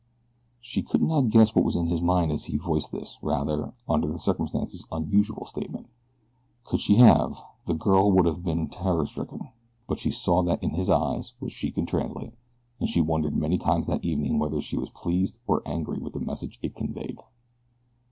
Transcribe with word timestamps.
She 0.61 0.81
could 0.81 1.03
not 1.03 1.29
guess 1.29 1.53
what 1.53 1.63
was 1.63 1.75
in 1.75 1.85
his 1.85 2.01
mind 2.01 2.31
as 2.31 2.45
he 2.45 2.57
voiced 2.57 2.91
this 2.91 3.19
rather, 3.21 3.71
under 3.87 4.07
the 4.07 4.17
circumstances, 4.17 4.83
unusual 4.91 5.45
statement. 5.45 5.89
Could 6.63 6.81
she 6.81 6.95
have, 6.95 7.37
the 7.67 7.75
girl 7.75 8.11
would 8.11 8.25
have 8.25 8.41
been 8.43 8.67
terror 8.67 9.05
stricken; 9.05 9.49
but 9.85 9.99
she 9.99 10.09
saw 10.09 10.41
that 10.41 10.63
in 10.63 10.71
his 10.71 10.89
eyes 10.89 11.33
which 11.37 11.53
she 11.53 11.69
could 11.69 11.87
translate, 11.87 12.33
and 12.79 12.89
she 12.89 12.99
wondered 12.99 13.35
many 13.37 13.59
times 13.59 13.85
that 13.85 14.03
evening 14.03 14.39
whether 14.39 14.59
she 14.59 14.75
were 14.75 14.87
pleased 14.87 15.37
or 15.45 15.61
angry 15.67 15.99
with 15.99 16.13
the 16.13 16.19
message 16.19 16.57
it 16.63 16.73
conveyed. 16.73 17.19